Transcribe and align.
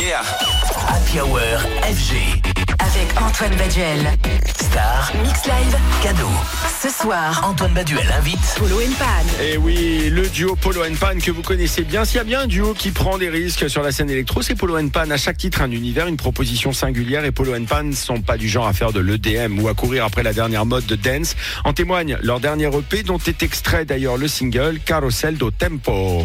Yeah. 0.00 0.22
Happy 0.86 1.18
Hour 1.18 1.40
FG. 1.82 2.40
Avec 2.78 3.20
Antoine 3.20 3.54
Baduel. 3.56 4.06
Star. 4.46 5.10
Mix 5.24 5.44
Live. 5.44 5.76
Cadeau. 6.02 6.28
Ce 6.80 6.88
soir, 6.88 7.42
Antoine 7.44 7.72
Baduel 7.72 8.06
invite. 8.16 8.38
Polo 8.56 8.76
Pan. 8.96 9.42
Et 9.42 9.56
oui, 9.56 10.08
le 10.10 10.28
duo 10.28 10.54
Polo 10.54 10.82
Pan 11.00 11.18
que 11.20 11.32
vous 11.32 11.42
connaissez 11.42 11.82
bien. 11.82 12.04
S'il 12.04 12.18
y 12.18 12.20
a 12.20 12.24
bien 12.24 12.40
un 12.42 12.46
duo 12.46 12.74
qui 12.74 12.92
prend 12.92 13.18
des 13.18 13.28
risques 13.28 13.68
sur 13.68 13.82
la 13.82 13.90
scène 13.90 14.08
électro, 14.08 14.40
c'est 14.40 14.54
Polo 14.54 14.78
Pan. 14.88 15.10
À 15.10 15.16
chaque 15.16 15.36
titre, 15.36 15.62
un 15.62 15.70
univers, 15.72 16.06
une 16.06 16.16
proposition 16.16 16.72
singulière. 16.72 17.24
Et 17.24 17.32
Polo 17.32 17.52
Pan 17.68 17.82
ne 17.82 17.92
sont 17.92 18.20
pas 18.20 18.36
du 18.36 18.48
genre 18.48 18.68
à 18.68 18.72
faire 18.72 18.92
de 18.92 19.00
l'EDM 19.00 19.58
ou 19.58 19.68
à 19.68 19.74
courir 19.74 20.04
après 20.04 20.22
la 20.22 20.32
dernière 20.32 20.64
mode 20.64 20.86
de 20.86 20.94
dance. 20.94 21.34
En 21.64 21.72
témoigne 21.72 22.18
leur 22.22 22.38
dernier 22.38 22.66
EP, 22.66 23.02
dont 23.02 23.18
est 23.18 23.42
extrait 23.42 23.84
d'ailleurs 23.84 24.16
le 24.16 24.28
single 24.28 24.78
Carousel 24.84 25.36
do 25.36 25.50
Tempo. 25.50 26.24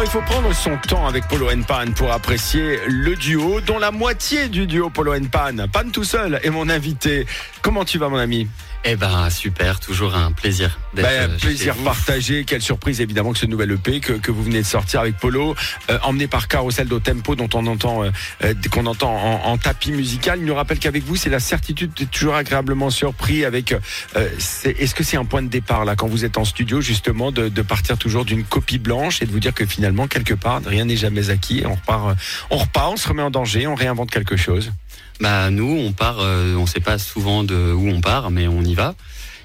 Il 0.00 0.10
faut 0.10 0.20
prendre 0.22 0.54
son 0.54 0.76
temps 0.76 1.06
avec 1.06 1.26
Polo 1.26 1.48
Pan 1.66 1.92
pour 1.94 2.12
apprécier 2.12 2.78
le 2.86 3.16
duo, 3.16 3.60
dont 3.60 3.78
la 3.78 3.90
moitié 3.90 4.48
du 4.48 4.66
duo 4.66 4.90
Polo 4.90 5.12
Pan, 5.30 5.54
Pan 5.72 5.90
tout 5.92 6.04
seul, 6.04 6.40
est 6.42 6.50
mon 6.50 6.68
invité. 6.68 7.26
Comment 7.62 7.84
tu 7.84 7.98
vas 7.98 8.08
mon 8.08 8.16
ami? 8.16 8.48
Eh 8.84 8.96
ben 8.96 9.28
super, 9.30 9.80
toujours 9.80 10.14
un 10.14 10.32
plaisir 10.32 10.78
d'être 10.94 11.04
ben, 11.04 11.30
euh, 11.30 11.38
plaisir 11.38 11.74
partagé. 11.76 12.44
Quelle 12.44 12.62
surprise 12.62 13.00
évidemment 13.00 13.32
que 13.32 13.38
ce 13.38 13.46
nouvel 13.46 13.72
EP 13.72 14.00
que, 14.00 14.12
que 14.12 14.30
vous 14.30 14.42
venez 14.42 14.60
de 14.60 14.66
sortir 14.66 15.00
avec 15.00 15.16
Polo, 15.16 15.54
euh, 15.90 15.98
emmené 16.02 16.26
par 16.26 16.48
Carousel 16.48 16.86
do 16.86 17.00
Tempo, 17.00 17.34
dont 17.34 17.48
on 17.54 17.66
entend 17.66 18.04
euh, 18.04 18.54
qu'on 18.70 18.86
entend 18.86 19.14
en, 19.14 19.50
en 19.50 19.58
tapis 19.58 19.92
musical. 19.92 20.38
Il 20.38 20.44
nous 20.44 20.54
rappelle 20.54 20.78
qu'avec 20.78 21.04
vous, 21.04 21.16
c'est 21.16 21.30
la 21.30 21.40
certitude 21.40 21.92
d'être 21.94 22.10
toujours 22.10 22.34
agréablement 22.34 22.90
surpris. 22.90 23.44
Avec, 23.44 23.72
euh, 23.72 24.28
est-ce 24.64 24.94
que 24.94 25.04
c'est 25.04 25.16
un 25.16 25.24
point 25.24 25.42
de 25.42 25.48
départ 25.48 25.84
là 25.84 25.96
quand 25.96 26.08
vous 26.08 26.24
êtes 26.24 26.38
en 26.38 26.44
studio 26.44 26.80
justement 26.80 27.32
de, 27.32 27.48
de 27.48 27.62
partir 27.62 27.98
toujours 27.98 28.24
d'une 28.24 28.44
copie 28.44 28.78
blanche 28.78 29.22
et 29.22 29.26
de 29.26 29.32
vous 29.32 29.40
dire 29.40 29.54
que 29.54 29.66
finalement 29.66 30.06
quelque 30.06 30.34
part 30.34 30.62
rien 30.64 30.84
n'est 30.84 30.96
jamais 30.96 31.30
acquis. 31.30 31.62
On 31.66 31.74
repart, 31.74 32.16
on 32.50 32.56
repart, 32.56 32.92
on 32.92 32.96
se 32.96 33.08
remet 33.08 33.22
en 33.22 33.30
danger, 33.30 33.66
on 33.66 33.74
réinvente 33.74 34.10
quelque 34.10 34.36
chose? 34.36 34.72
Bah 35.20 35.50
nous, 35.50 35.76
on 35.84 35.92
part, 35.92 36.18
euh, 36.20 36.54
on 36.54 36.66
sait 36.66 36.80
pas 36.80 36.98
souvent 36.98 37.42
de 37.42 37.72
où 37.72 37.88
on 37.88 38.00
part, 38.00 38.30
mais 38.30 38.46
on 38.46 38.62
y 38.62 38.74
va. 38.74 38.94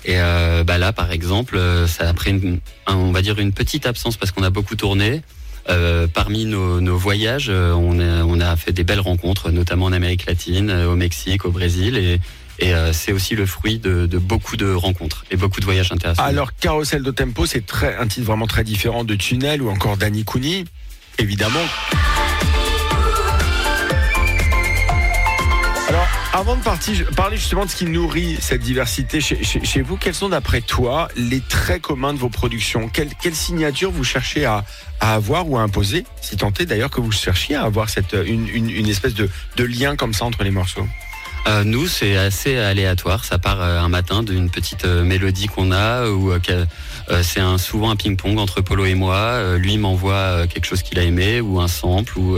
Et 0.05 0.15
euh, 0.17 0.63
bah 0.63 0.77
là, 0.77 0.93
par 0.93 1.11
exemple, 1.11 1.55
euh, 1.55 1.87
ça 1.87 2.09
a 2.09 2.13
pris, 2.13 2.31
une, 2.31 2.59
un- 2.87 2.95
on 2.95 3.11
va 3.11 3.21
dire 3.21 3.39
une 3.39 3.53
petite 3.53 3.85
absence 3.85 4.17
parce 4.17 4.31
qu'on 4.31 4.43
a 4.43 4.49
beaucoup 4.49 4.75
tourné. 4.75 5.21
Euh, 5.69 6.07
parmi 6.13 6.43
nos, 6.45 6.97
voyages, 6.97 7.49
on 7.49 8.39
a, 8.41 8.55
fait 8.57 8.73
des 8.73 8.83
belles 8.83 8.99
rencontres, 8.99 9.49
notamment 9.49 9.85
en 9.85 9.93
Amérique 9.93 10.25
latine, 10.25 10.69
au 10.69 10.97
Mexique, 10.97 11.45
au 11.45 11.51
Brésil, 11.51 11.97
et, 11.97 12.19
c'est 12.91 13.13
aussi 13.13 13.35
le 13.35 13.45
fruit 13.45 13.79
de, 13.79 14.05
beaucoup 14.17 14.57
de 14.57 14.71
rencontres 14.73 15.23
et 15.31 15.37
beaucoup 15.37 15.61
de 15.61 15.65
voyages 15.65 15.91
intéressants. 15.91 16.23
Alors, 16.23 16.53
Carousel 16.55 17.01
de 17.01 17.11
Tempo, 17.11 17.45
c'est 17.45 17.63
un 17.97 18.07
titre 18.07 18.25
vraiment 18.25 18.47
très 18.47 18.65
différent 18.65 19.05
de 19.05 19.15
Tunnel 19.15 19.61
ou 19.61 19.69
encore 19.69 19.95
d'Annie 19.95 20.25
Kuni, 20.25 20.65
évidemment. 21.17 21.63
Avant 26.33 26.55
de 26.55 26.63
partir, 26.63 27.05
parler 27.15 27.37
justement 27.37 27.63
de 27.63 27.69
ce 27.69 27.75
qui 27.75 27.85
nourrit 27.85 28.37
cette 28.41 28.61
diversité 28.61 29.21
chez, 29.21 29.81
vous, 29.81 29.97
quels 29.97 30.15
sont 30.15 30.29
d'après 30.29 30.61
toi 30.61 31.07
les 31.15 31.39
traits 31.41 31.83
communs 31.83 32.11
de 32.11 32.17
vos 32.17 32.29
productions? 32.29 32.89
Quelle, 32.89 33.35
signature 33.35 33.91
vous 33.91 34.03
cherchez 34.03 34.43
à, 34.43 34.65
avoir 34.99 35.47
ou 35.47 35.57
à 35.57 35.61
imposer? 35.61 36.05
Si 36.21 36.35
tant 36.35 36.51
d'ailleurs 36.51 36.89
que 36.89 37.01
vous 37.01 37.11
cherchiez 37.11 37.55
à 37.55 37.61
avoir 37.63 37.87
cette, 37.89 38.13
une, 38.25 38.49
une- 38.49 38.89
espèce 38.89 39.13
de, 39.13 39.29
de 39.57 39.63
lien 39.63 39.95
comme 39.95 40.13
ça 40.13 40.25
entre 40.25 40.43
les 40.43 40.49
morceaux. 40.49 40.87
Euh, 41.47 41.63
nous, 41.63 41.87
c'est 41.87 42.17
assez 42.17 42.57
aléatoire. 42.57 43.25
Ça 43.25 43.37
part 43.37 43.61
euh, 43.61 43.79
un 43.79 43.89
matin 43.89 44.23
d'une 44.23 44.49
petite 44.49 44.85
euh, 44.85 45.03
mélodie 45.03 45.47
qu'on 45.47 45.71
a, 45.71 46.07
ou 46.07 46.33
c'est 47.21 47.41
souvent 47.57 47.91
un 47.91 47.95
ping-pong 47.95 48.39
entre 48.39 48.61
Polo 48.61 48.85
et 48.85 48.95
moi. 48.95 49.57
Lui 49.57 49.77
m'envoie 49.77 50.47
quelque 50.47 50.65
chose 50.65 50.81
qu'il 50.81 50.97
a 50.97 51.03
aimé, 51.03 51.41
ou 51.41 51.59
un 51.59 51.67
sample, 51.67 52.17
ou 52.17 52.37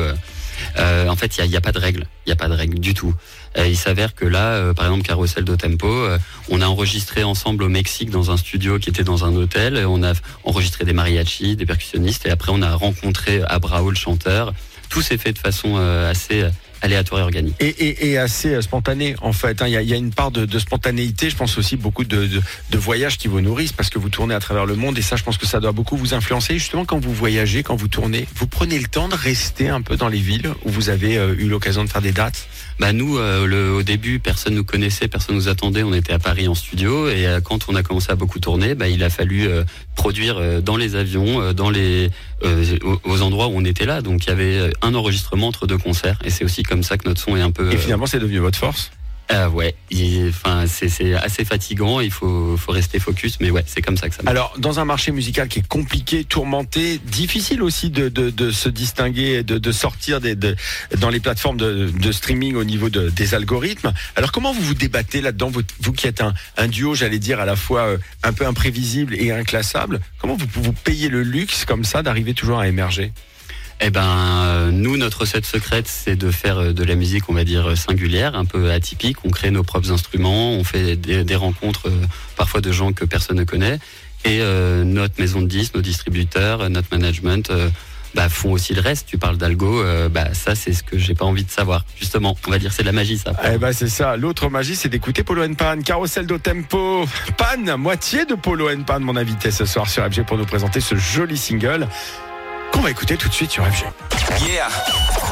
euh, 0.77 1.07
en 1.07 1.15
fait, 1.15 1.37
il 1.37 1.49
n'y 1.49 1.55
a, 1.55 1.61
pas 1.61 1.71
de 1.71 1.79
règle. 1.79 2.07
Il 2.25 2.29
n'y 2.29 2.33
a 2.33 2.35
pas 2.35 2.47
de 2.47 2.53
règle 2.53 2.79
du 2.79 2.93
tout. 2.93 3.13
Euh, 3.57 3.67
il 3.67 3.77
s'avère 3.77 4.15
que 4.15 4.25
là, 4.25 4.53
euh, 4.53 4.73
par 4.73 4.85
exemple, 4.85 5.03
Carousel 5.03 5.43
do 5.43 5.55
Tempo, 5.55 6.07
on 6.49 6.61
a 6.61 6.67
enregistré 6.67 7.23
ensemble 7.23 7.63
au 7.63 7.69
Mexique 7.69 8.09
dans 8.09 8.31
un 8.31 8.37
studio 8.37 8.79
qui 8.79 8.89
était 8.89 9.03
dans 9.03 9.25
un 9.25 9.35
hôtel. 9.35 9.85
On 9.85 10.03
a 10.03 10.13
enregistré 10.43 10.85
des 10.85 10.93
mariachis, 10.93 11.55
des 11.55 11.65
percussionnistes, 11.65 12.25
et 12.25 12.29
après 12.29 12.51
on 12.53 12.61
a 12.61 12.73
rencontré 12.75 13.41
Abrao, 13.47 13.89
le 13.89 13.95
chanteur. 13.95 14.53
Tout 14.89 15.01
s'est 15.01 15.17
fait 15.17 15.33
de 15.33 15.39
façon 15.39 15.77
assez 15.77 16.45
aléatoire 16.85 17.21
et 17.21 17.23
organique. 17.23 17.55
et, 17.59 17.67
et, 17.67 18.11
et 18.11 18.17
assez 18.17 18.53
euh, 18.53 18.61
spontané 18.61 19.15
en 19.21 19.33
fait. 19.33 19.61
hein. 19.61 19.67
Il 19.67 19.73
y, 19.73 19.77
a, 19.77 19.81
il 19.81 19.89
y 19.89 19.93
a 19.93 19.97
une 19.97 20.13
part 20.13 20.31
de, 20.31 20.45
de 20.45 20.59
spontanéité. 20.59 21.29
Je 21.29 21.35
pense 21.35 21.57
aussi 21.57 21.75
beaucoup 21.75 22.03
de, 22.03 22.25
de, 22.25 22.41
de 22.69 22.77
voyages 22.77 23.17
qui 23.17 23.27
vous 23.27 23.41
nourrissent 23.41 23.73
parce 23.73 23.89
que 23.89 23.99
vous 23.99 24.09
tournez 24.09 24.33
à 24.33 24.39
travers 24.39 24.65
le 24.65 24.75
monde 24.75 24.97
et 24.97 25.01
ça, 25.01 25.15
je 25.15 25.23
pense 25.23 25.37
que 25.37 25.45
ça 25.45 25.59
doit 25.59 25.71
beaucoup 25.73 25.97
vous 25.97 26.13
influencer. 26.13 26.53
Justement, 26.53 26.85
quand 26.85 26.99
vous 26.99 27.13
voyagez, 27.13 27.63
quand 27.63 27.75
vous 27.75 27.87
tournez, 27.87 28.25
vous 28.35 28.47
prenez 28.47 28.79
le 28.79 28.87
temps 28.87 29.07
de 29.09 29.15
rester 29.15 29.69
un 29.69 29.81
peu 29.81 29.97
dans 29.97 30.07
les 30.07 30.19
villes 30.19 30.49
où 30.63 30.69
vous 30.69 30.89
avez 30.89 31.17
euh, 31.17 31.35
eu 31.37 31.47
l'occasion 31.47 31.83
de 31.83 31.89
faire 31.89 32.01
des 32.01 32.11
dates? 32.11 32.47
Bah 32.79 32.91
nous, 32.91 33.17
euh, 33.17 33.45
le, 33.47 33.71
au 33.73 33.83
début, 33.83 34.19
personne 34.19 34.53
nous 34.53 34.65
connaissait, 34.65 35.07
personne 35.07 35.35
nous 35.35 35.47
attendait. 35.47 35.83
On 35.83 35.93
était 35.93 36.11
à 36.13 36.19
Paris 36.19 36.47
en 36.47 36.55
studio 36.55 37.07
et 37.07 37.25
euh, 37.25 37.39
quand 37.39 37.67
on 37.69 37.75
a 37.75 37.83
commencé 37.83 38.11
à 38.11 38.15
beaucoup 38.15 38.39
tourner, 38.39 38.75
bah, 38.75 38.89
il 38.89 39.01
a 39.03 39.09
fallu 39.09 39.47
euh, 39.47 39.63
produire 39.95 40.61
dans 40.61 40.75
les 40.75 40.95
avions, 40.95 41.53
dans 41.53 41.69
les 41.69 42.09
aux, 43.05 43.21
endroits 43.21 43.47
où 43.47 43.53
on 43.55 43.63
était 43.63 43.85
là. 43.85 44.01
Donc 44.01 44.25
il 44.25 44.29
y 44.29 44.31
avait 44.31 44.71
un 44.81 44.93
enregistrement 44.93 45.47
entre 45.47 45.67
deux 45.67 45.77
concerts 45.77 46.19
et 46.25 46.29
c'est 46.29 46.43
aussi 46.43 46.63
comme 46.63 46.74
ça 46.83 46.97
que 46.97 47.07
notre 47.07 47.21
son 47.21 47.35
est 47.37 47.41
un 47.41 47.51
peu. 47.51 47.71
Et 47.71 47.75
euh, 47.75 47.77
finalement, 47.77 48.05
c'est 48.05 48.19
devenu 48.19 48.39
votre 48.39 48.57
force? 48.59 48.91
euh, 49.31 49.49
ouais, 49.49 49.73
enfin 50.29 50.65
c'est 50.67 51.15
assez 51.15 51.45
fatigant. 51.45 51.99
Il 51.99 52.11
faut 52.11 52.55
faut 52.57 52.71
rester 52.71 52.99
focus, 52.99 53.39
mais 53.39 53.49
ouais, 53.49 53.63
c'est 53.65 53.81
comme 53.81 53.97
ça 53.97 54.07
que 54.07 54.13
ça. 54.13 54.21
marche. 54.21 54.31
Alors, 54.31 54.53
dans 54.59 54.79
un 54.79 54.85
marché 54.85 55.11
musical 55.11 55.47
qui 55.47 55.59
est 55.59 55.67
compliqué, 55.67 56.23
tourmenté, 56.25 56.99
difficile 56.99 57.63
aussi 57.63 57.89
de, 57.89 58.07
de, 58.09 58.29
de 58.29 58.51
se 58.51 58.69
distinguer, 58.69 59.41
de, 59.41 59.57
de 59.57 59.71
sortir 59.71 60.21
des, 60.21 60.35
de, 60.35 60.55
dans 60.99 61.09
les 61.09 61.19
plateformes 61.19 61.57
de, 61.57 62.11
streaming 62.11 62.55
au 62.55 62.63
niveau 62.63 62.89
de- 62.91 63.09
des 63.09 63.33
algorithmes. 63.33 63.93
Alors, 64.15 64.31
comment 64.31 64.53
vous 64.53 64.61
vous 64.61 64.75
débattez 64.75 65.21
là-dedans, 65.21 65.49
vous, 65.49 65.63
vous 65.79 65.91
qui 65.91 66.05
êtes 66.05 66.21
un, 66.21 66.35
un 66.57 66.67
duo, 66.67 66.93
j'allais 66.93 67.17
dire, 67.17 67.39
à 67.39 67.45
la 67.45 67.55
fois 67.55 67.81
euh, 67.81 67.97
un 68.21 68.31
peu 68.31 68.45
imprévisible 68.45 69.15
et 69.15 69.31
inclassable 69.31 70.01
Comment 70.19 70.35
vous 70.35 70.45
vous 70.53 70.73
payez 70.73 71.09
le 71.09 71.23
luxe 71.23 71.65
comme 71.65 71.83
ça 71.83 72.03
d'arriver 72.03 72.35
toujours 72.35 72.59
à 72.59 72.67
émerger? 72.67 73.11
Eh 73.81 73.89
ben, 73.89 74.01
euh, 74.03 74.71
nous, 74.71 74.95
notre 74.95 75.21
recette 75.21 75.45
secrète, 75.45 75.87
c'est 75.87 76.15
de 76.15 76.31
faire 76.31 76.57
euh, 76.57 76.73
de 76.73 76.83
la 76.83 76.95
musique, 76.95 77.29
on 77.29 77.33
va 77.33 77.43
dire, 77.43 77.71
euh, 77.71 77.75
singulière, 77.75 78.35
un 78.35 78.45
peu 78.45 78.71
atypique. 78.71 79.17
On 79.25 79.29
crée 79.29 79.51
nos 79.51 79.63
propres 79.63 79.91
instruments, 79.91 80.51
on 80.51 80.63
fait 80.63 80.95
des, 80.95 81.35
rencontres, 81.35 81.91
parfois 82.37 82.61
de 82.61 82.71
gens 82.71 82.93
que 82.93 83.03
personne 83.03 83.37
ne 83.37 83.43
connaît. 83.43 83.79
Et 84.23 84.39
notre 84.83 85.19
maison 85.19 85.39
de 85.39 85.45
disques, 85.45 85.75
nos 85.75 85.81
distributeurs, 85.81 86.67
notre 86.71 86.87
management 86.91 87.51
bah, 88.15 88.27
font 88.27 88.53
aussi 88.53 88.73
le 88.73 88.81
reste. 88.81 89.05
Tu 89.07 89.19
parles 89.19 89.37
d'algo, 89.37 89.83
bah, 90.09 90.33
ça, 90.33 90.55
c'est 90.55 90.73
ce 90.73 90.81
que 90.81 90.97
j'ai 90.97 91.13
pas 91.13 91.25
envie 91.25 91.43
de 91.43 91.51
savoir. 91.51 91.85
Justement, 91.95 92.35
on 92.47 92.49
va 92.49 92.57
dire, 92.57 92.73
c'est 92.73 92.81
de 92.81 92.87
la 92.87 92.91
magie, 92.91 93.19
ça. 93.19 93.33
Eh 93.53 93.59
ben 93.59 93.71
c'est 93.71 93.87
ça. 93.87 94.17
L'autre 94.17 94.49
magie, 94.49 94.75
c'est 94.75 94.89
d'écouter 94.89 95.21
Polo 95.21 95.43
and 95.43 95.53
Pan, 95.53 95.79
Carousel 95.79 96.25
do 96.25 96.39
Tempo, 96.39 97.05
Pan, 97.37 97.77
moitié 97.77 98.25
de 98.25 98.33
Polo 98.33 98.67
and 98.71 98.81
Pan, 98.81 98.99
mon 98.99 99.15
invité 99.15 99.51
ce 99.51 99.65
soir 99.65 99.87
sur 99.87 100.03
FG 100.03 100.25
pour 100.25 100.39
nous 100.39 100.45
présenter 100.45 100.81
ce 100.81 100.95
joli 100.95 101.37
single 101.37 101.87
qu'on 102.75 102.81
va 102.81 102.91
écouter 102.91 103.15
tout 103.15 103.29
de 103.29 103.33
suite 103.33 103.51
sur 103.51 103.65
FG. 103.65 103.85
Yeah. 104.45 104.67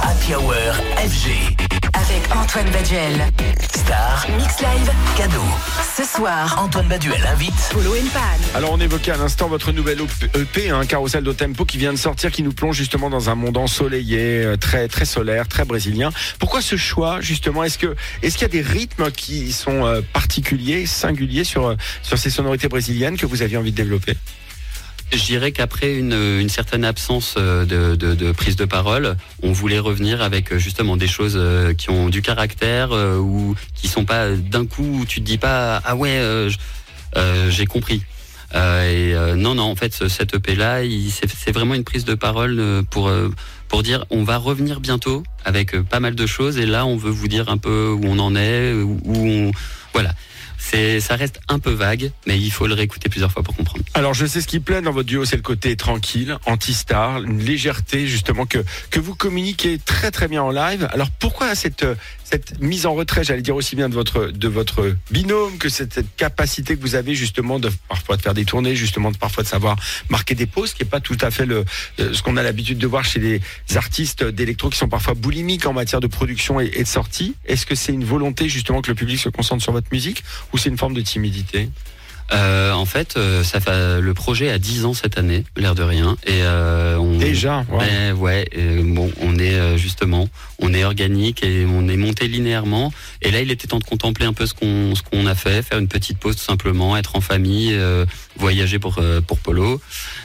Happy 0.02 0.34
Hour 0.34 0.54
FG. 0.96 1.58
Avec 1.94 2.36
Antoine 2.36 2.70
Baduel. 2.72 3.22
Star. 3.76 4.26
Mix 4.38 4.62
Live. 4.62 4.92
Cadeau. 5.18 5.42
Ce 5.98 6.06
soir, 6.06 6.56
Antoine 6.58 6.88
Baduel 6.88 7.22
invite. 7.28 7.54
Polo 7.74 7.92
Pan. 8.14 8.20
Alors 8.56 8.72
on 8.72 8.80
évoquait 8.80 9.12
à 9.12 9.18
l'instant 9.18 9.50
votre 9.50 9.74
nouvelle 9.74 10.00
EP, 10.36 10.70
hein, 10.70 10.86
Carousel 10.86 11.24
do 11.24 11.34
Tempo, 11.34 11.66
qui 11.66 11.78
vient 11.78 11.92
de 11.92 11.98
sortir, 11.98 12.32
qui 12.32 12.44
nous 12.44 12.54
plonge 12.54 12.78
justement 12.78 13.10
dans 13.10 13.30
un 13.30 13.36
monde 13.36 13.58
ensoleillé, 13.58 14.44
euh, 14.44 14.56
très 14.56 14.88
très 14.88 15.06
solaire, 15.06 15.50
très 15.50 15.66
brésilien. 15.66 16.12
Pourquoi 16.40 16.62
ce 16.62 16.78
choix 16.78 17.20
justement? 17.20 17.66
Est-ce 17.66 17.78
que 17.78 17.94
est-ce 18.22 18.38
qu'il 18.38 18.44
y 18.44 18.46
a 18.46 18.50
des 18.50 18.62
rythmes 18.62 19.12
qui 19.12 19.52
sont 19.52 19.86
euh, 19.86 20.02
particuliers, 20.14 20.86
singuliers 20.86 21.44
sur 21.44 21.68
euh, 21.68 21.76
sur 22.04 22.18
ces 22.18 22.30
sonorités 22.30 22.70
brésiliennes 22.70 23.18
que 23.18 23.26
vous 23.26 23.42
aviez 23.42 23.58
envie 23.58 23.72
de 23.72 23.78
développer? 23.78 24.16
Je 25.14 25.24
dirais 25.26 25.52
qu'après 25.52 25.94
une, 25.96 26.14
une 26.14 26.50
certaine 26.50 26.84
absence 26.84 27.36
euh, 27.38 27.66
de, 27.66 27.96
de- 27.96 28.16
de 28.16 28.32
prise 28.32 28.56
de 28.56 28.66
parole, 28.66 29.16
on 29.44 29.52
voulait 29.52 29.78
revenir 29.78 30.24
avec 30.24 30.52
euh, 30.52 30.58
justement 30.58 30.98
des 30.98 31.08
choses 31.08 31.36
euh, 31.38 31.74
qui 31.76 31.92
ont 31.92 32.10
du 32.10 32.22
caractère 32.24 32.92
ou 32.92 33.54
qui 33.76 33.88
sont 33.88 34.06
pas 34.06 34.32
d'un 34.32 34.66
coup 34.66 35.06
tu 35.08 35.20
te 35.22 35.26
dis 35.26 35.38
pas 35.38 35.82
ah 35.86 35.96
ouais 35.96 36.20
j'ai 37.50 37.66
compris. 37.68 38.02
Euh, 38.56 39.34
et 39.34 39.36
non 39.36 39.56
non 39.56 39.64
en 39.64 39.76
fait 39.76 39.94
ce- 39.94 40.08
cette 40.08 40.34
EP 40.36 40.56
là 40.56 40.80
c'est 41.44 41.52
vraiment 41.52 41.74
une 41.76 41.84
prise 41.84 42.06
de 42.06 42.14
parole 42.16 42.62
pour 42.90 43.12
pour 43.68 43.82
dire 43.84 44.06
on 44.12 44.24
va 44.24 44.38
revenir 44.38 44.80
bientôt 44.80 45.24
avec 45.46 45.80
pas 45.82 46.00
mal 46.00 46.16
de 46.16 46.26
choses 46.28 46.58
et 46.58 46.66
là 46.68 46.86
on 46.86 46.96
veut 46.98 47.10
vous 47.12 47.28
dire 47.28 47.50
un 47.50 47.58
peu 47.58 47.90
où 47.90 48.02
on 48.06 48.20
en 48.20 48.36
est 48.36 48.74
où 48.74 49.00
on 49.16 49.52
voilà 49.94 50.14
ça 51.00 51.16
reste 51.16 51.40
un 51.50 51.60
peu 51.60 51.72
vague 51.72 52.12
mais 52.26 52.40
il 52.40 52.52
faut 52.52 52.68
le 52.68 52.74
réécouter 52.74 53.10
plusieurs 53.10 53.32
fois 53.32 53.44
pour 53.44 53.56
comprendre. 53.56 53.84
Alors 53.94 54.14
je 54.14 54.26
sais 54.26 54.42
ce 54.42 54.48
qui 54.48 54.60
plaît 54.60 54.82
dans 54.82 54.92
votre 54.92 55.08
duo, 55.08 55.26
c'est 55.26 55.36
le 55.36 55.42
côté 55.42 55.76
tranquille, 55.76 56.38
anti-star, 56.46 57.22
une 57.24 57.40
légèreté 57.40 58.08
justement 58.08 58.46
que 58.46 59.00
vous 59.00 59.16
communiquez 59.16 59.78
très 59.78 60.12
très 60.12 60.28
bien 60.28 60.42
en 60.42 60.52
live. 60.52 60.88
Alors 60.92 61.10
pourquoi 61.12 61.56
cette 61.56 61.86
cette 62.34 62.60
mise 62.60 62.88
en 62.88 62.96
retrait, 62.96 63.24
j'allais 63.24 63.44
dire 63.44 63.56
aussi 63.56 63.76
bien 63.76 63.90
de 63.90 64.48
votre 64.48 64.96
binôme 65.12 65.60
que 65.60 65.70
cette, 65.70 66.04
capacité 66.18 66.76
que 66.76 66.82
vous 66.82 66.96
avez 66.96 67.14
justement 67.14 67.60
de 67.60 67.70
parfois 67.88 68.18
de 68.18 68.24
faire 68.24 68.34
des 68.34 68.44
tournées, 68.44 68.76
justement 68.76 69.12
de 69.12 69.18
parfois 69.18 69.44
de 69.44 69.48
savoir 69.48 69.76
marquer 70.10 70.34
des 70.34 70.48
pauses, 70.48 70.74
qui 70.74 70.82
est 70.82 70.88
pas 70.88 71.00
tout 71.00 71.18
à 71.22 71.30
fait 71.30 71.48
euh, 71.48 71.64
ce 72.00 72.24
qu'on 72.24 72.36
a 72.36 72.42
l'habitude 72.42 72.80
de 72.80 72.88
voir 72.88 73.06
chez 73.06 73.20
les 73.20 73.42
artistes 73.76 74.24
d'électro 74.24 74.72
qui 74.72 74.80
sont 74.80 74.90
parfois 74.90 75.14
boulimiques 75.14 75.68
en 75.68 75.74
matière 75.74 76.00
de 76.00 76.08
production 76.08 76.60
et, 76.60 76.72
et 76.74 76.82
de 76.82 76.88
sortie. 76.88 77.36
Est-ce 77.46 77.68
que 77.68 77.76
c'est 77.76 77.94
une 77.94 78.06
volonté 78.06 78.50
justement 78.50 78.82
que 78.82 78.90
le 78.90 78.96
public 78.96 79.20
se 79.20 79.30
concentre 79.30 79.62
sur 79.62 79.72
votre 79.72 79.90
musique 79.92 80.24
ou 80.54 80.58
c'est 80.58 80.70
une 80.70 80.78
forme 80.80 80.96
de 80.96 81.02
timidité? 81.02 81.70
Euh, 82.32 82.72
en 82.72 82.86
fait, 82.86 83.16
euh, 83.18 83.44
ça 83.44 83.60
fait, 83.60 84.02
le 84.02 84.14
projet 84.14 84.50
a 84.50 84.58
10 84.58 84.86
ans 84.86 84.94
cette 84.94 85.18
année, 85.18 85.44
l'air 85.56 85.76
de 85.76 85.84
rien. 85.84 86.18
Et 86.26 86.42
euh, 86.42 86.98
on, 86.98 87.18
Déjà, 87.18 87.66
ouais. 87.70 87.86
Ben 87.86 88.14
ouais, 88.14 88.50
euh, 88.58 88.82
bon, 88.84 89.12
on 89.22 89.38
est 89.38 89.78
justement, 89.78 90.28
on 90.60 90.74
est 90.74 90.84
organique 90.84 91.44
et 91.44 91.66
on 91.68 91.88
est 91.88 91.98
monté 91.98 92.28
linéairement. 92.28 92.92
Et 93.22 93.32
là, 93.32 93.42
il 93.42 93.52
était 93.52 93.68
temps 93.68 93.80
de 93.80 93.84
contempler 93.84 94.26
un 94.26 94.34
peu 94.34 94.46
ce 94.46 94.54
qu'on 94.54 94.96
ce 94.96 95.02
qu'on 95.02 95.26
a 95.26 95.36
fait, 95.36 95.62
faire 95.62 95.80
une 95.80 95.88
petite 95.88 96.18
pause 96.18 96.36
tout 96.36 96.44
simplement, 96.44 96.98
être 96.98 97.16
en 97.16 97.22
famille, 97.22 97.78
voyager 98.38 98.80
pour 98.80 99.00
pour 99.28 99.40
Polo 99.40 99.82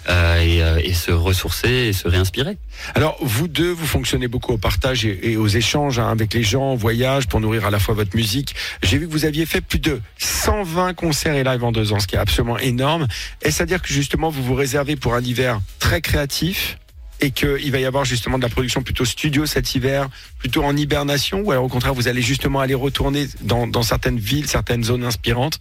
et, 0.08 0.60
et 0.82 0.94
se 0.94 1.10
ressourcer 1.10 1.68
et 1.68 1.92
se 1.92 2.08
réinspirer. 2.08 2.56
Alors, 2.94 3.16
vous 3.20 3.48
deux, 3.48 3.70
vous 3.70 3.86
fonctionnez 3.86 4.28
beaucoup 4.28 4.52
au 4.52 4.58
partage 4.58 5.04
et, 5.04 5.32
et 5.32 5.36
aux 5.36 5.48
échanges 5.48 5.98
hein, 5.98 6.10
avec 6.10 6.34
les 6.34 6.42
gens, 6.42 6.72
au 6.74 6.76
voyage, 6.76 7.26
pour 7.26 7.40
nourrir 7.40 7.66
à 7.66 7.70
la 7.70 7.78
fois 7.78 7.94
votre 7.94 8.16
musique. 8.16 8.54
J'ai 8.82 8.98
vu 8.98 9.06
que 9.06 9.12
vous 9.12 9.24
aviez 9.24 9.46
fait 9.46 9.60
plus 9.60 9.78
de 9.78 10.00
120 10.18 10.94
concerts 10.94 11.34
et 11.34 11.44
live 11.44 11.64
en 11.64 11.72
deux 11.72 11.87
ans, 11.92 12.00
ce 12.00 12.06
qui 12.06 12.16
est 12.16 12.18
absolument 12.18 12.58
énorme. 12.58 13.06
Est-ce 13.42 13.62
à 13.62 13.66
dire 13.66 13.82
que 13.82 13.88
justement, 13.88 14.30
vous 14.30 14.42
vous 14.42 14.54
réservez 14.54 14.96
pour 14.96 15.14
un 15.14 15.22
hiver 15.22 15.60
très 15.78 16.00
créatif 16.00 16.78
et 17.20 17.30
qu'il 17.30 17.72
va 17.72 17.78
y 17.78 17.84
avoir 17.84 18.04
justement 18.04 18.38
de 18.38 18.42
la 18.42 18.48
production 18.48 18.82
plutôt 18.82 19.04
studio 19.04 19.44
cet 19.44 19.74
hiver, 19.74 20.08
plutôt 20.38 20.62
en 20.62 20.76
hibernation, 20.76 21.40
ou 21.40 21.50
alors 21.50 21.64
au 21.64 21.68
contraire, 21.68 21.94
vous 21.94 22.08
allez 22.08 22.22
justement 22.22 22.60
aller 22.60 22.74
retourner 22.74 23.26
dans, 23.40 23.82
certaines 23.82 24.18
villes, 24.18 24.46
certaines 24.46 24.84
zones 24.84 25.04
inspirantes 25.04 25.58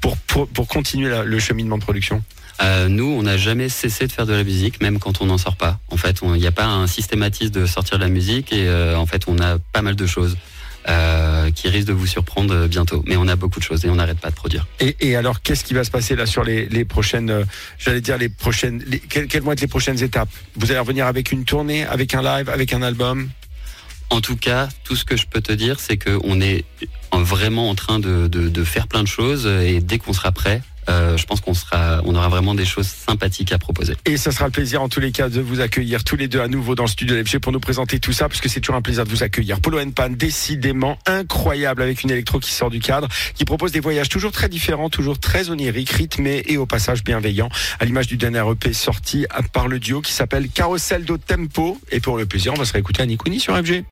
pour, 0.00 0.16
pour, 0.16 0.68
continuer 0.68 1.10
le 1.24 1.38
cheminement 1.38 1.78
de 1.78 1.82
production? 1.82 2.22
Euh, 2.60 2.88
nous, 2.88 3.06
on 3.06 3.22
n'a 3.22 3.36
jamais 3.36 3.68
cessé 3.68 4.06
de 4.06 4.12
faire 4.12 4.26
de 4.26 4.32
la 4.32 4.44
musique, 4.44 4.82
même 4.82 4.98
quand 4.98 5.20
on 5.20 5.26
n'en 5.26 5.38
sort 5.38 5.56
pas. 5.56 5.78
En 5.90 5.96
fait, 5.96 6.20
il 6.22 6.32
n'y 6.32 6.46
a 6.46 6.52
pas 6.52 6.66
un 6.66 6.86
systématisme 6.86 7.52
de 7.52 7.66
sortir 7.66 7.98
de 7.98 8.02
la 8.02 8.10
musique 8.10 8.52
et 8.52 8.66
euh, 8.68 8.98
en 8.98 9.06
fait, 9.06 9.24
on 9.28 9.38
a 9.38 9.58
pas 9.72 9.82
mal 9.82 9.94
de 9.96 10.06
choses 10.06 10.36
euh, 10.88 11.27
qui 11.60 11.68
risquent 11.68 11.88
de 11.88 11.92
vous 11.92 12.06
surprendre 12.06 12.54
euh, 12.54 12.68
bientôt. 12.68 13.02
Mais 13.06 13.16
on 13.16 13.26
a 13.28 13.36
beaucoup 13.36 13.58
de 13.58 13.64
choses 13.64 13.84
et 13.84 13.88
on 13.90 13.96
n'arrête 13.96 14.20
pas 14.20 14.30
de 14.30 14.34
produire. 14.34 14.66
Et, 14.80 14.96
et 15.00 15.16
alors, 15.16 15.42
qu'est-ce 15.42 15.64
qui 15.64 15.74
va 15.74 15.84
se 15.84 15.90
passer 15.90 16.14
là 16.16 16.26
sur 16.26 16.44
les, 16.44 16.66
les 16.68 16.84
prochaines, 16.84 17.30
euh, 17.30 17.44
j'allais 17.78 18.00
dire 18.00 18.16
les 18.18 18.28
prochaines, 18.28 18.82
les- 18.86 19.00
quelles, 19.00 19.26
quelles 19.26 19.42
vont 19.42 19.52
être 19.52 19.60
les 19.60 19.66
prochaines 19.66 20.02
étapes? 20.02 20.28
Vous 20.56 20.70
allez 20.70 20.80
revenir 20.80 21.06
avec 21.06 21.32
une 21.32 21.44
tournée, 21.44 21.84
avec 21.84 22.14
un 22.14 22.22
live, 22.22 22.48
avec 22.48 22.72
un 22.72 22.82
album? 22.82 23.28
En 24.10 24.20
tout 24.20 24.36
cas, 24.36 24.68
tout 24.84 24.96
ce 24.96 25.04
que 25.04 25.16
je 25.16 25.26
peux 25.26 25.40
te 25.42 25.52
dire, 25.52 25.80
c'est 25.80 25.98
qu'on 25.98 26.40
est 26.40 26.64
vraiment 27.12 27.70
en 27.70 27.74
train 27.74 27.98
de, 27.98 28.64
faire 28.64 28.88
plein 28.88 29.02
de 29.02 29.08
choses 29.08 29.46
et 29.46 29.80
dès 29.80 29.98
qu'on 29.98 30.12
sera 30.12 30.32
prêt, 30.32 30.62
euh, 30.88 31.16
je 31.16 31.26
pense 31.26 31.40
qu'on 31.40 31.54
sera, 31.54 32.00
on 32.04 32.14
aura 32.14 32.28
vraiment 32.28 32.54
des 32.54 32.64
choses 32.64 32.86
sympathiques 32.86 33.52
à 33.52 33.58
proposer. 33.58 33.94
Et 34.06 34.16
ça 34.16 34.32
sera 34.32 34.46
le 34.46 34.50
plaisir 34.50 34.82
en 34.82 34.88
tous 34.88 35.00
les 35.00 35.12
cas 35.12 35.28
de 35.28 35.40
vous 35.40 35.60
accueillir 35.60 36.02
tous 36.02 36.16
les 36.16 36.28
deux 36.28 36.40
à 36.40 36.48
nouveau 36.48 36.74
dans 36.74 36.84
le 36.84 36.88
studio 36.88 37.14
de 37.14 37.20
l'FG 37.20 37.38
pour 37.38 37.52
nous 37.52 37.60
présenter 37.60 38.00
tout 38.00 38.12
ça, 38.12 38.28
parce 38.28 38.40
que 38.40 38.48
c'est 38.48 38.60
toujours 38.60 38.76
un 38.76 38.82
plaisir 38.82 39.04
de 39.04 39.10
vous 39.10 39.22
accueillir. 39.22 39.60
Polo 39.60 39.78
Pan, 39.94 40.08
décidément 40.10 40.98
incroyable 41.06 41.82
avec 41.82 42.02
une 42.02 42.10
électro 42.10 42.40
qui 42.40 42.52
sort 42.52 42.70
du 42.70 42.80
cadre, 42.80 43.08
qui 43.34 43.44
propose 43.44 43.72
des 43.72 43.80
voyages 43.80 44.08
toujours 44.08 44.32
très 44.32 44.48
différents, 44.48 44.88
toujours 44.88 45.18
très 45.18 45.50
oniriques, 45.50 45.90
rythmés 45.90 46.42
et 46.46 46.56
au 46.56 46.66
passage 46.66 47.04
bienveillants, 47.04 47.50
à 47.80 47.84
l'image 47.84 48.06
du 48.06 48.16
dernier 48.16 48.42
EP 48.50 48.72
sorti 48.72 49.26
par 49.52 49.68
le 49.68 49.78
duo 49.78 50.00
qui 50.00 50.12
s'appelle 50.12 50.48
Carousel 50.48 51.04
do 51.04 51.18
Tempo. 51.18 51.78
Et 51.90 52.00
pour 52.00 52.16
le 52.16 52.26
plaisir, 52.26 52.52
on 52.54 52.56
va 52.56 52.64
se 52.64 52.72
réécouter 52.72 53.02
à 53.02 53.06
Nikuni 53.06 53.40
sur 53.40 53.56
FG. 53.56 53.84